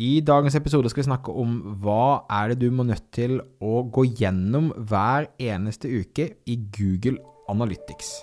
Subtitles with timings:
[0.00, 3.82] I dagens episode skal vi snakke om hva er det du må nødt til å
[3.92, 7.18] gå gjennom hver eneste uke i Google
[7.52, 8.22] Analytics.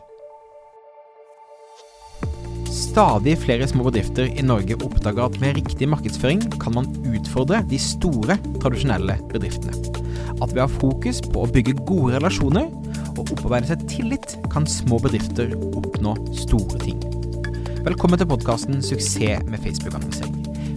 [2.73, 7.77] Stadig flere små bedrifter i Norge oppdager at med riktig markedsføring kan man utfordre de
[7.81, 9.77] store, tradisjonelle bedriftene.
[10.41, 12.73] At ved å ha fokus på å bygge gode relasjoner
[13.13, 17.05] og opparbeide seg tillit, kan små bedrifter oppnå store ting.
[17.85, 20.46] Velkommen til podkasten 'Suksess med Facebook-annonsering'.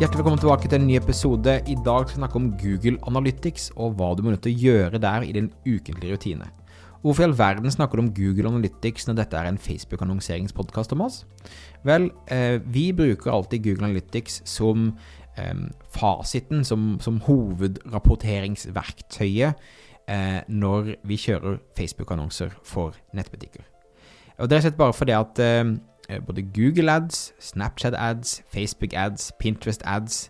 [0.00, 1.52] Hjertelig velkommen tilbake til en ny episode.
[1.68, 4.60] I dag skal vi snakke om Google Analytics og hva du må nødt til å
[4.62, 6.46] gjøre der i din ukentlige rutine.
[7.02, 11.28] Hvorfor i all verden snakker du om Google Analytics når dette er en Facebook-annonseringspodkast, Thomas?
[11.84, 14.96] Vel, eh, vi bruker alltid Google Analytics som
[15.92, 19.52] fasiten, som, som hovedrapporteringsverktøyet
[20.08, 23.68] eh, når vi kjører Facebook-annonser for nettbutikker.
[24.40, 25.36] Og Det er rett slett bare fordi at
[26.26, 30.28] både Google ads, Snapchat ads, Facebook ads, Pinterest ads.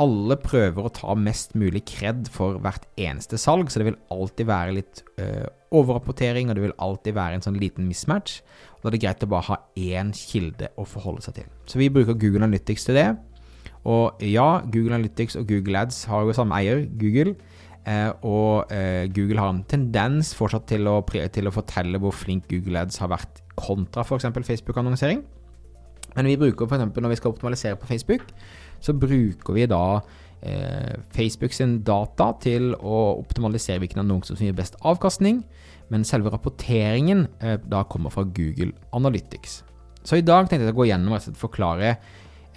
[0.00, 4.48] Alle prøver å ta mest mulig kred for hvert eneste salg, så det vil alltid
[4.48, 8.38] være litt uh, overrapportering, og det vil alltid være en sånn liten mismatch.
[8.78, 11.52] Og da er det greit å bare ha én kilde å forholde seg til.
[11.68, 13.10] Så vi bruker Google Analytics til det.
[13.84, 17.36] Og ja, Google Analytics og Google Ads har jo samme eier, Google.
[17.82, 21.00] Eh, og eh, Google har en tendens fortsatt til å,
[21.34, 24.26] til å, fortelle hvor flink Google Ads har vært kontra f.eks.
[24.46, 25.22] Facebook-annonsering.
[26.16, 26.84] Men vi bruker f.eks.
[26.96, 28.26] når vi skal optimalisere på Facebook,
[28.80, 30.00] så bruker vi da
[30.42, 35.42] eh, Facebook sin data til å optimalisere hvilken annonser som gir best avkastning,
[35.92, 39.62] men selve rapporteringen eh, da kommer fra Google Analytics.
[40.02, 41.94] Så i dag tenkte jeg å gå gjennom og forklare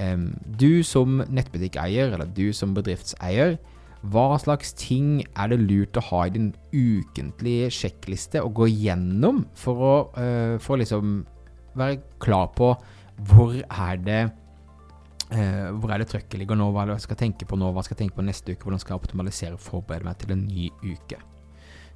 [0.02, 3.58] eh, du som nettbutikkeier, eller du som bedriftseier,
[4.12, 9.46] hva slags ting er det lurt å ha i din ukentlige sjekkliste å gå gjennom
[9.58, 11.22] for å, uh, for liksom
[11.76, 12.74] være klar på
[13.30, 14.24] hvor er det
[15.32, 17.96] uh, hvor er det trøkket ligger nå, hva jeg skal tenke på nå, hva skal
[17.96, 20.70] jeg tenke på neste uke, hvordan skal jeg optimalisere og forberede meg til en ny
[20.84, 21.22] uke.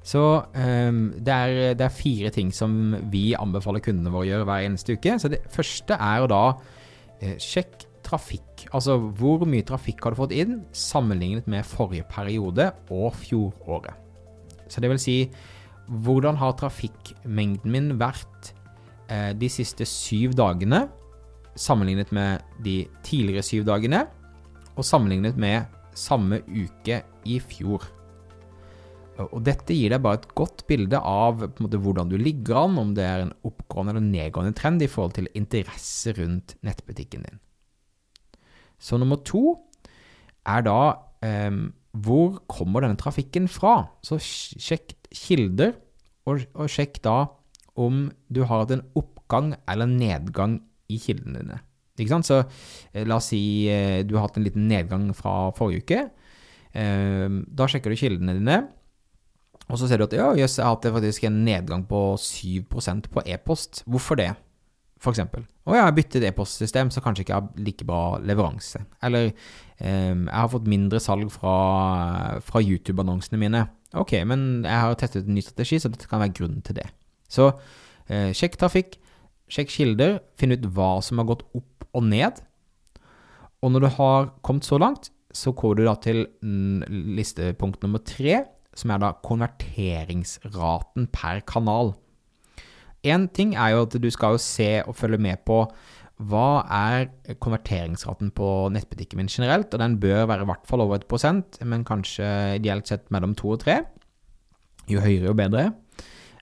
[0.00, 0.22] Så
[0.54, 4.64] um, det, er, det, er, fire ting som vi anbefaler kundene våre å gjøre hver
[4.64, 5.18] eneste uke.
[5.20, 8.66] Så det første er å da uh, sjekk trafikk.
[8.74, 13.94] Altså hvor mye trafikk har du fått inn sammenlignet med forrige periode og fjoråret.
[14.70, 15.18] Så det vil si
[15.90, 18.52] hvordan har trafikkmengden min vært
[19.10, 20.84] eh, de siste syv dagene
[21.58, 24.04] sammenlignet med de tidligere syv dagene,
[24.76, 25.66] og sammenlignet med
[25.98, 27.84] samme uke i fjor.
[29.20, 32.94] Og Dette gir deg bare et godt bilde av måte, hvordan du ligger an, om
[32.96, 37.42] det er en oppgående eller nedgående trend i forhold til interesse rundt nettbutikken din.
[38.80, 39.58] Så nummer to
[40.48, 40.80] er da
[41.24, 41.52] eh,
[41.90, 43.90] hvor kommer denne trafikken fra?
[44.06, 45.74] Så sjekk kilder,
[46.28, 47.18] og, og, sjekk da
[47.80, 51.60] om du har hatt en oppgang eller nedgang i kildene dine.
[52.00, 52.28] Ikke sant?
[52.28, 56.02] Så eh, la oss si eh, du har hatt en liten nedgang fra forrige uke.
[56.78, 58.60] Ehm, da sjekker du kildene dine.
[59.70, 63.10] Og så ser du at ja, jøss, jeg har hatt faktisk en nedgang på 7%
[63.12, 63.84] på e-post.
[63.86, 64.32] Hvorfor det?
[65.00, 65.46] For eksempel.
[65.64, 68.82] Og jeg har byttet e-postsystem, så kanskje ikke jeg har like bra leveranse.
[69.06, 71.54] Eller eh, jeg har fått mindre salg fra,
[72.44, 73.64] fra YouTube-annonsene mine.
[73.96, 76.86] Ok, men jeg har testet en ny strategi, så dette kan være grunnen til det.
[77.30, 77.48] Så
[78.10, 78.98] eh, sjekk trafikk,
[79.50, 82.44] sjekk kilder, finn ut hva som har gått opp og ned.
[83.64, 86.24] Og når du har kommet så langt, så går du da til
[87.16, 88.42] listepunkt nummer tre,
[88.76, 91.94] som er da konverteringsraten per kanal.
[93.06, 95.62] Én ting er jo at du skal jo se og følge med på
[96.20, 97.06] hva er
[97.40, 101.56] konverteringsraten på nettbutikken min generelt, og den bør være i hvert fall over et prosent,
[101.64, 103.78] men kanskje ideelt sett mellom to og tre.
[104.90, 105.70] Jo høyere, jo bedre.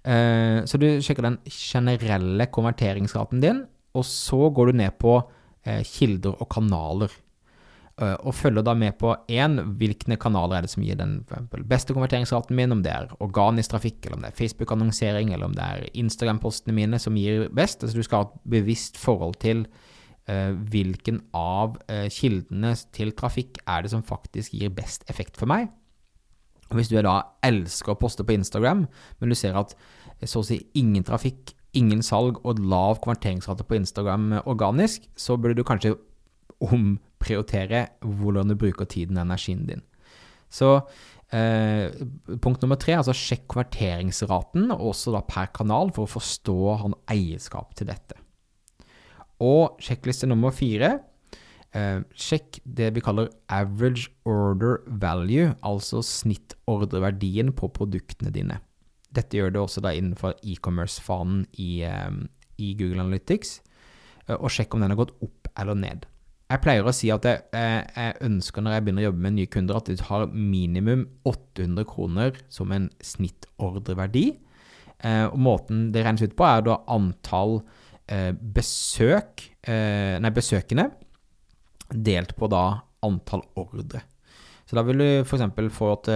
[0.02, 3.62] Eh, så du sjekker den generelle konverteringsraten din,
[3.94, 5.14] og så går du ned på
[5.62, 7.14] eh, kilder og kanaler.
[7.98, 11.16] Eh, og følger da med på én, hvilke kanaler er det som gir den
[11.66, 15.56] beste konverteringsraten min, om det er organisk trafikk, eller om det er Facebook-annonsering, eller om
[15.56, 17.82] det er Instagram-postene mine som gir best.
[17.82, 19.64] Altså du skal ha et bevisst forhold til
[20.30, 25.50] uh, hvilken av uh, kildene til trafikk er det som faktisk gir best effekt for
[25.50, 25.66] meg.
[26.68, 28.86] Og Hvis du da elsker å poste på Instagram,
[29.18, 29.74] men du ser at
[30.22, 35.58] så å si ingen trafikk, ingen salg og lav konverteringsrate på Instagram organisk, så burde
[35.58, 35.96] du kanskje
[37.18, 39.82] omprioritere hvordan du bruker tiden og energien din.
[40.48, 40.78] Så
[41.28, 41.92] Eh,
[42.40, 47.74] punkt nummer tre, altså sjekk konverteringsraten, også da per kanal, for å forstå han eierskap
[47.76, 48.16] til dette.
[49.44, 51.02] Og sjekkliste nummer fire,
[51.72, 58.60] eh, sjekk det vi kaller average order value, altså snittordreverdien på produktene dine.
[59.12, 62.10] Dette gjør det også da innenfor e-commerce-fanen i, eh,
[62.58, 63.60] i, Google Analytics,
[64.28, 66.06] eh, og sjekk om den har gått opp eller ned.
[66.48, 69.34] Jeg pleier å si at jeg, eh, jeg, ønsker når jeg begynner å jobbe med
[69.36, 74.26] nye kunder, at du har minimum 800 kroner som en snittordreverdi.
[74.98, 77.60] Og måten det regnes ut på, er da antall
[78.56, 80.88] besøk, nei, besøkende
[81.94, 82.62] delt på da
[83.06, 84.00] antall ordre.
[84.66, 85.44] Så da vil du f.eks.
[85.76, 86.10] få at,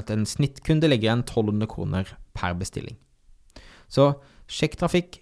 [0.00, 2.96] at en snittkunde legger igjen 1200 kroner per bestilling.
[3.84, 4.14] Så
[4.48, 5.20] sjekk trafikk,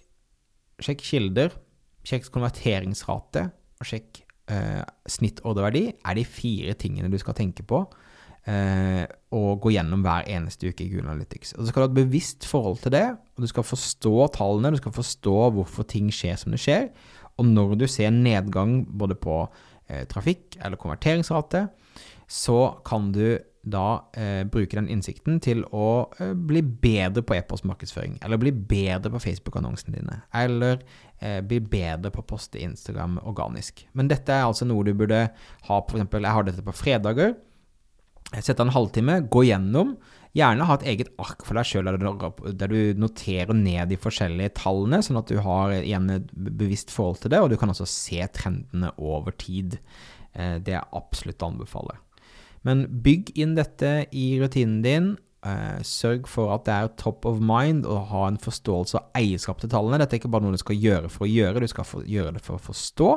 [0.79, 1.51] sjekk kilder,
[2.07, 3.49] sjekk konverteringsrate
[3.83, 7.83] og sjekk eh, snittordreverdi er de fire tingene du skal tenke på
[8.49, 9.03] eh,
[9.35, 11.55] og gå gjennom hver eneste uke i Google Analytics.
[11.57, 14.73] Og så skal du ha et bevisst forhold til det, og du skal forstå tallene,
[14.73, 16.89] du skal forstå hvorfor ting skjer som det skjer.
[17.41, 19.39] Og når du ser nedgang både på
[19.89, 21.67] eh, trafikk eller konverteringsrate,
[22.29, 23.25] så kan du
[23.63, 29.13] da eh, bruke den innsikten til å eh, bli bedre på e-postmarkedsføring, eller bli bedre
[29.13, 30.81] på Facebook-annonsene dine, eller
[31.19, 33.85] eh, bli bedre på å poste Instagram organisk.
[33.95, 37.37] Men dette er altså noe du burde ha, eksempel, jeg har dette på fredager.
[38.33, 39.95] Sett av en halvtime, gå gjennom.
[40.33, 45.03] Gjerne ha et eget ark for deg sjøl der du noterer ned de forskjellige tallene,
[45.05, 48.25] sånn at du har igjen et bevisst forhold til det, og du kan også se
[48.33, 49.77] trendene over tid.
[50.33, 52.02] Eh, det er absolutt å anbefale.
[52.67, 55.13] Men bygg inn dette i rutinen din.
[55.43, 59.59] Uh, sørg for at det er top of mind og ha en forståelse av eierskap
[59.59, 59.99] til tallene.
[59.99, 62.43] Dette er ikke bare noe du skal gjøre for å gjøre, du skal gjøre det
[62.45, 63.09] for å forstå.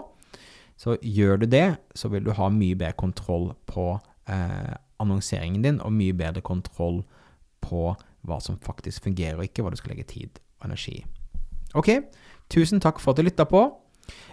[0.76, 3.94] Så gjør du det, så vil du ha mye bedre kontroll på
[4.28, 7.00] eh, annonseringen din, og mye bedre kontroll
[7.64, 7.94] på
[8.26, 11.06] hva som faktisk fungerer og ikke, hva du skal legge tid og energi i.
[11.76, 11.90] Ok,
[12.52, 13.62] tusen takk for at du lytta på.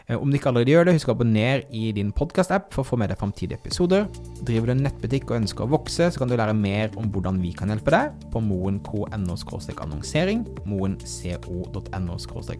[0.07, 2.87] Eh, om du ikke allerede gjør det, husk å abonnere i din podkast-app for å
[2.87, 4.01] få med deg framtidige episoder.
[4.43, 7.37] Driver du en nettbutikk og ønsker å vokse, så kan du lære mer om hvordan
[7.43, 10.39] vi kan hjelpe deg på moen.no-annonsering,
[10.69, 12.17] moenco.no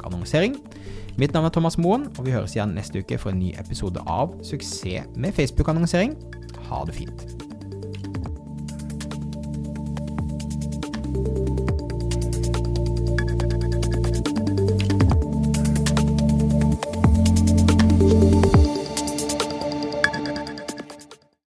[0.07, 0.53] annonsering.
[1.19, 3.99] Mitt navn er Thomas Moen, og vi høres igjen neste uke for en ny episode
[4.07, 6.11] av Suksess med Facebook-annonsering.
[6.69, 7.52] Ha det fint.